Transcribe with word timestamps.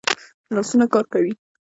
لاسونه 0.53 0.85
کار 0.93 1.05
کوي 1.13 1.31